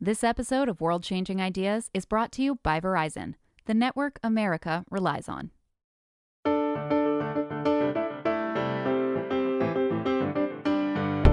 [0.00, 3.34] This episode of World Changing Ideas is brought to you by Verizon,
[3.64, 5.50] the network America relies on.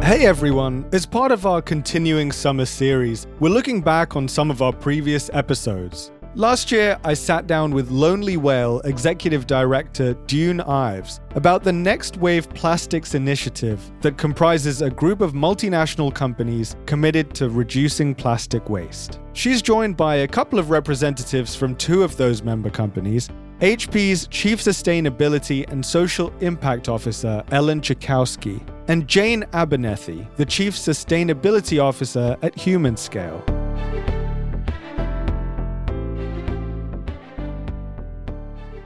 [0.02, 0.90] Hey everyone!
[0.92, 5.30] As part of our continuing summer series, we're looking back on some of our previous
[5.32, 6.12] episodes.
[6.38, 12.18] Last year, I sat down with Lonely Whale Executive Director Dune Ives about the Next
[12.18, 19.22] Wave Plastics Initiative that comprises a group of multinational companies committed to reducing plastic waste.
[19.32, 23.30] She's joined by a couple of representatives from two of those member companies
[23.62, 28.60] HP's Chief Sustainability and Social Impact Officer, Ellen Jackowski,
[28.90, 33.65] and Jane Abernethy, the Chief Sustainability Officer at Humanscale.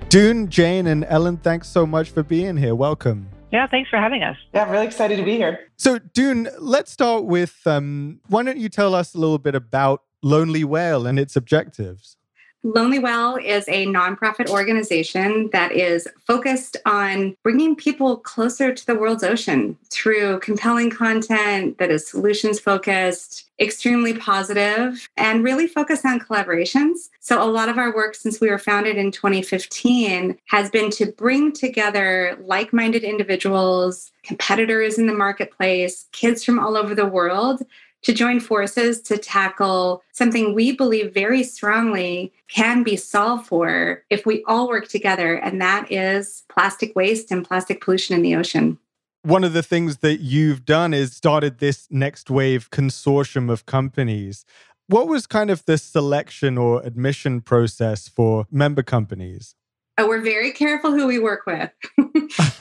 [0.10, 2.74] Dune, Jane, and Ellen, thanks so much for being here.
[2.74, 3.30] Welcome.
[3.52, 4.36] Yeah, thanks for having us.
[4.56, 5.60] Yeah, I'm really excited to be here.
[5.78, 10.02] So, Dune, let's start with um, why don't you tell us a little bit about
[10.24, 12.18] Lonely Whale and its objectives?
[12.64, 18.96] Lonely Whale is a nonprofit organization that is focused on bringing people closer to the
[18.96, 26.20] world's ocean through compelling content that is solutions focused, extremely positive, and really focused on
[26.20, 27.10] collaborations.
[27.22, 31.14] So, a lot of our work since we were founded in 2015 has been to
[31.14, 37.62] bring together like minded individuals, competitors in the marketplace, kids from all over the world
[38.04, 44.26] to join forces to tackle something we believe very strongly can be solved for if
[44.26, 48.78] we all work together, and that is plastic waste and plastic pollution in the ocean.
[49.24, 54.46] One of the things that you've done is started this next wave consortium of companies.
[54.88, 59.56] What was kind of the selection or admission process for member companies?
[59.98, 61.70] Oh, we're very careful who we work with.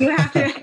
[0.00, 0.53] you have to.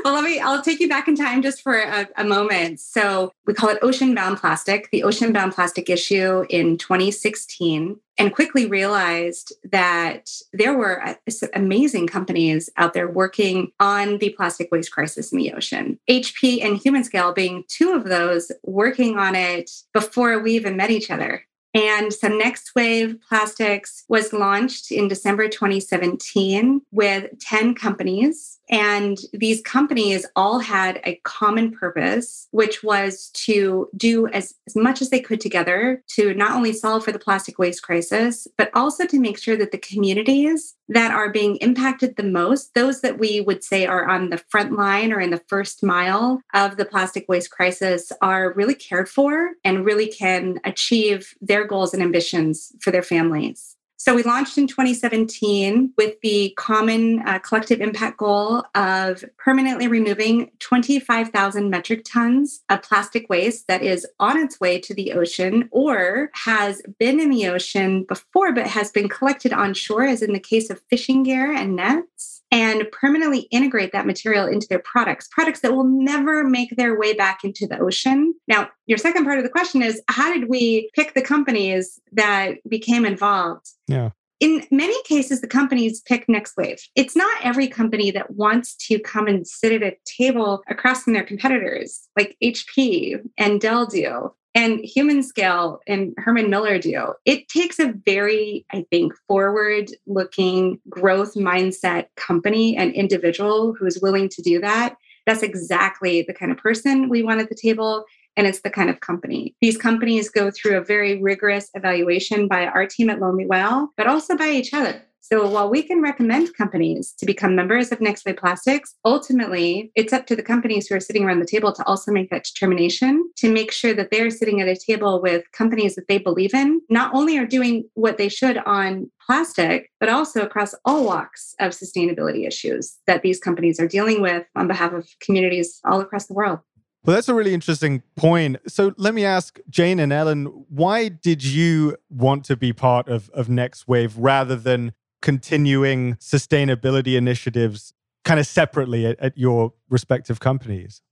[0.04, 0.40] well, let me.
[0.40, 2.80] I'll take you back in time just for a, a, moment.
[2.80, 4.90] So we call it ocean bound plastic.
[4.90, 11.14] The ocean bound plastic issue in 2016, and quickly realized that there were uh,
[11.54, 15.98] amazing companies out there working on the plastic waste crisis in the ocean.
[16.08, 20.90] HP and Human Scale being two of those working on it before we even met
[20.90, 21.44] each other.
[21.72, 29.60] And so Next Wave Plastics was launched in December 2017 with 10 companies and these
[29.62, 35.20] companies all had a common purpose, which was to do as, as much as they
[35.20, 39.38] could together to not only solve for the plastic waste crisis, but also to make
[39.38, 43.86] sure that the communities that are being impacted the most, those that we would say
[43.86, 48.12] are on the front line or in the first mile of the plastic waste crisis,
[48.22, 53.76] are really cared for and really can achieve their goals and ambitions for their families.
[54.02, 60.52] So we launched in 2017 with the common uh, collective impact goal of permanently removing
[60.58, 66.30] 25,000 metric tons of plastic waste that is on its way to the ocean or
[66.32, 70.40] has been in the ocean before but has been collected on shore, as in the
[70.40, 75.60] case of fishing gear and nets and permanently integrate that material into their products, products
[75.60, 78.34] that will never make their way back into the ocean.
[78.48, 82.56] Now, your second part of the question is how did we pick the companies that
[82.68, 83.68] became involved?
[83.86, 84.10] Yeah.
[84.40, 86.78] In many cases, the companies pick Next Wave.
[86.96, 91.12] It's not every company that wants to come and sit at a table across from
[91.12, 97.14] their competitors, like HP and Dell do and Humanscale and Herman Miller do.
[97.24, 104.00] It takes a very, I think, forward looking growth mindset company and individual who is
[104.02, 104.96] willing to do that.
[105.26, 108.04] That's exactly the kind of person we want at the table.
[108.36, 109.54] And it's the kind of company.
[109.60, 114.06] These companies go through a very rigorous evaluation by our team at Lonely Whale, but
[114.06, 115.02] also by each other.
[115.20, 120.12] So while we can recommend companies to become members of Next Wave Plastics, ultimately it's
[120.12, 123.30] up to the companies who are sitting around the table to also make that determination
[123.36, 126.80] to make sure that they're sitting at a table with companies that they believe in,
[126.88, 131.72] not only are doing what they should on plastic, but also across all walks of
[131.72, 136.34] sustainability issues that these companies are dealing with on behalf of communities all across the
[136.34, 136.58] world.
[137.04, 138.58] Well, that's a really interesting point.
[138.66, 143.30] So let me ask Jane and Ellen, why did you want to be part of,
[143.30, 147.92] of Next Wave rather than continuing sustainability initiatives
[148.24, 151.02] kind of separately at, at your respective companies?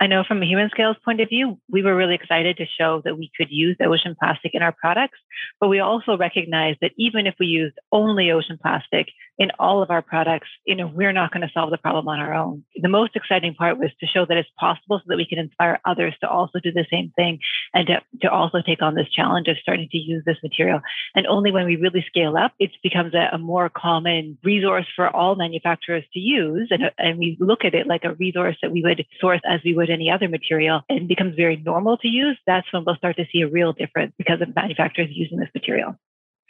[0.00, 3.18] I know from a Humanscale's point of view, we were really excited to show that
[3.18, 5.18] we could use ocean plastic in our products,
[5.60, 9.08] but we also recognize that even if we used only ocean plastic
[9.38, 12.18] in all of our products, you know, we're not going to solve the problem on
[12.18, 12.64] our own.
[12.76, 15.80] The most exciting part was to show that it's possible so that we can inspire
[15.84, 17.38] others to also do the same thing
[17.74, 20.80] and to, to also take on this challenge of starting to use this material.
[21.14, 25.14] And only when we really scale up, it becomes a, a more common resource for
[25.14, 26.68] all manufacturers to use.
[26.70, 29.74] And, and we look at it like a resource that we would source as we
[29.74, 33.26] would any other material and becomes very normal to use, that's when we'll start to
[33.32, 35.96] see a real difference because of manufacturers using this material.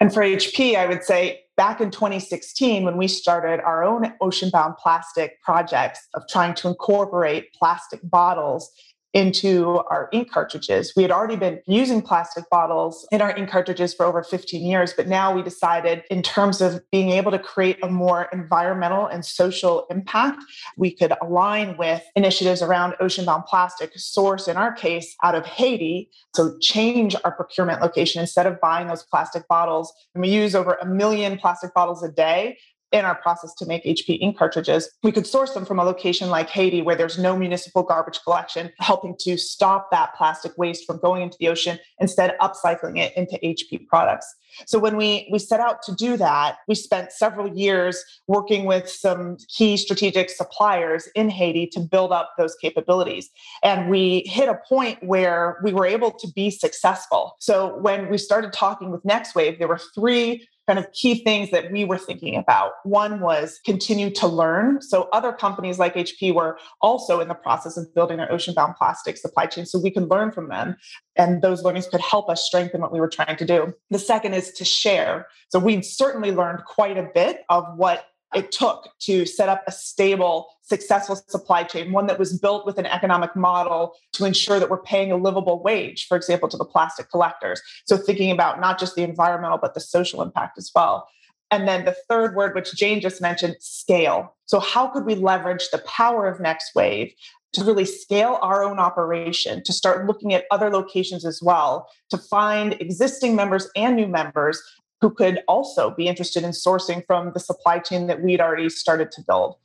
[0.00, 4.50] And for HP, I would say back in 2016, when we started our own ocean
[4.50, 8.70] bound plastic projects of trying to incorporate plastic bottles
[9.14, 10.92] into our ink cartridges.
[10.96, 14.92] We had already been using plastic bottles in our ink cartridges for over 15 years,
[14.92, 19.24] but now we decided, in terms of being able to create a more environmental and
[19.24, 20.42] social impact,
[20.76, 25.46] we could align with initiatives around ocean bound plastic, source in our case out of
[25.46, 26.10] Haiti.
[26.34, 29.92] So change our procurement location instead of buying those plastic bottles.
[30.14, 32.58] And we use over a million plastic bottles a day
[32.92, 36.30] in our process to make HP ink cartridges, we could source them from a location
[36.30, 40.98] like Haiti where there's no municipal garbage collection, helping to stop that plastic waste from
[40.98, 44.34] going into the ocean, instead upcycling it into HP products.
[44.66, 48.88] So when we we set out to do that, we spent several years working with
[48.88, 53.30] some key strategic suppliers in Haiti to build up those capabilities.
[53.62, 57.36] And we hit a point where we were able to be successful.
[57.40, 61.72] So when we started talking with NextWave, there were three kind of key things that
[61.72, 62.72] we were thinking about.
[62.84, 64.82] One was continue to learn.
[64.82, 68.76] So other companies like HP were also in the process of building their ocean bound
[68.76, 70.76] plastic supply chain so we can learn from them.
[71.16, 73.72] And those learnings could help us strengthen what we were trying to do.
[73.88, 75.26] The second is to share.
[75.48, 78.04] So we've certainly learned quite a bit of what
[78.34, 82.78] it took to set up a stable, successful supply chain, one that was built with
[82.78, 86.64] an economic model to ensure that we're paying a livable wage, for example, to the
[86.64, 87.60] plastic collectors.
[87.86, 91.08] So thinking about not just the environmental, but the social impact as well.
[91.50, 94.36] And then the third word, which Jane just mentioned, scale.
[94.44, 97.14] So, how could we leverage the power of Next Wave
[97.54, 102.18] to really scale our own operation, to start looking at other locations as well, to
[102.18, 104.62] find existing members and new members
[105.00, 109.10] who could also be interested in sourcing from the supply chain that we'd already started
[109.12, 109.56] to build.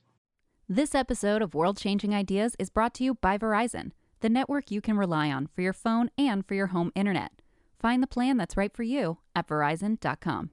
[0.70, 3.92] This episode of World Changing Ideas is brought to you by Verizon,
[4.22, 7.32] the network you can rely on for your phone and for your home internet.
[7.80, 10.52] Find the plan that's right for you at verizon.com.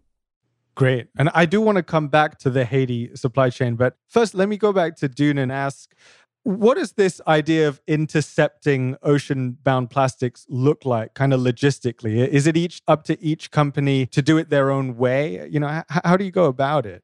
[0.74, 1.08] Great.
[1.16, 4.48] And I do want to come back to the Haiti supply chain, but first let
[4.48, 5.94] me go back to Dune and ask
[6.42, 12.26] what does this idea of intercepting ocean bound plastics look like, kind of logistically?
[12.26, 15.46] Is it each up to each company to do it their own way?
[15.50, 17.02] You know, how, how do you go about it?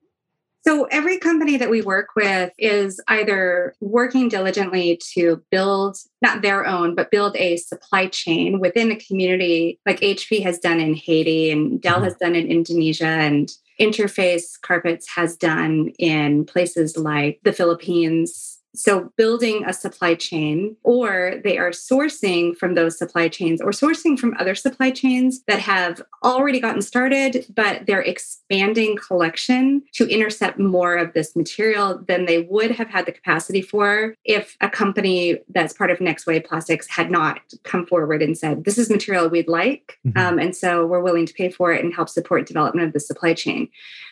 [0.66, 6.66] So, every company that we work with is either working diligently to build not their
[6.66, 11.52] own, but build a supply chain within a community like HP has done in Haiti
[11.52, 12.04] and Dell mm-hmm.
[12.04, 13.48] has done in Indonesia and
[13.80, 21.40] Interface Carpets has done in places like the Philippines, so, building a supply chain, or
[21.42, 26.02] they are sourcing from those supply chains or sourcing from other supply chains that have
[26.22, 32.42] already gotten started, but they're expanding collection to intercept more of this material than they
[32.42, 36.88] would have had the capacity for if a company that's part of Next Wave Plastics
[36.88, 39.98] had not come forward and said, This is material we'd like.
[40.06, 40.18] Mm-hmm.
[40.18, 43.00] Um, and so we're willing to pay for it and help support development of the
[43.00, 43.68] supply chain.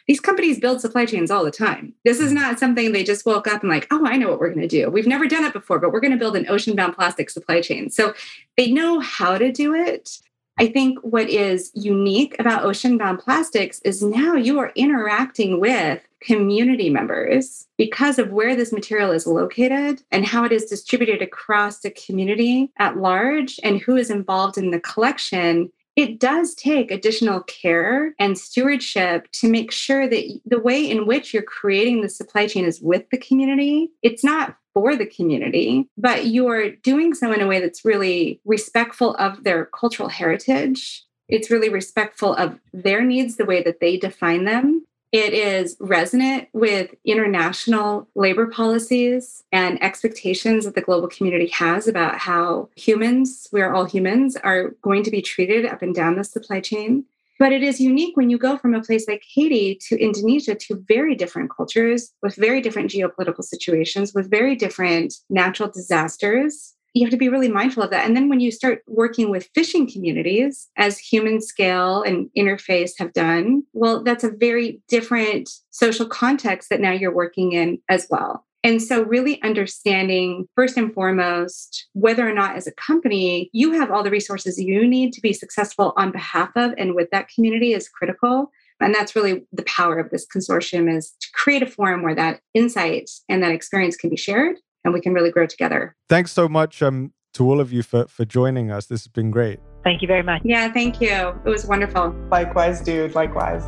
[0.07, 1.95] These companies build supply chains all the time.
[2.05, 4.54] This is not something they just woke up and like, oh, I know what we're
[4.55, 4.91] going to do.
[4.91, 7.61] We've never done it before, but we're going to build an ocean bound plastic supply
[7.61, 7.91] chain.
[7.91, 8.15] So
[8.57, 10.19] they know how to do it.
[10.57, 16.01] I think what is unique about ocean bound plastics is now you are interacting with
[16.21, 21.81] community members because of where this material is located and how it is distributed across
[21.81, 27.41] the community at large and who is involved in the collection it does take additional
[27.43, 32.47] care and stewardship to make sure that the way in which you're creating the supply
[32.47, 33.91] chain is with the community.
[34.03, 39.15] It's not for the community, but you're doing so in a way that's really respectful
[39.17, 41.05] of their cultural heritage.
[41.29, 46.49] It's really respectful of their needs, the way that they define them, it is resonant
[46.53, 53.63] with international labor policies and expectations that the global community has about how humans, we
[53.63, 57.05] are all humans, are going to be treated up and down the supply chain.
[57.39, 60.85] But it is unique when you go from a place like Haiti to Indonesia to
[60.89, 67.11] very different cultures with very different geopolitical situations, with very different natural disasters you have
[67.11, 68.07] to be really mindful of that.
[68.07, 73.13] And then when you start working with fishing communities, as Human Scale and Interface have
[73.13, 78.47] done, well, that's a very different social context that now you're working in as well.
[78.63, 83.91] And so, really understanding first and foremost whether or not, as a company, you have
[83.91, 87.75] all the resources you need to be successful on behalf of and with that community
[87.75, 88.51] is critical.
[88.81, 92.41] And that's really the power of this consortium is to create a forum where that
[92.55, 95.97] insight and that experience can be shared and we can really grow together.
[96.09, 98.87] Thanks so much um, to all of you for, for joining us.
[98.87, 99.61] This has been great.
[99.83, 100.43] Thank you very much.
[100.45, 101.35] Yeah, thank you.
[101.45, 102.15] It was wonderful.
[102.31, 103.15] Likewise, dude.
[103.15, 103.65] Likewise.